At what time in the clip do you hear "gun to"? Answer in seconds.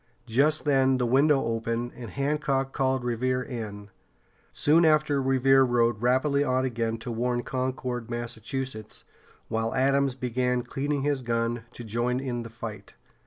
11.21-11.83